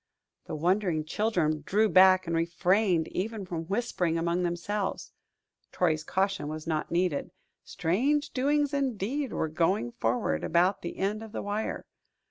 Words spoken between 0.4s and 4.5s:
The wondering children drew back and refrained even from whispering among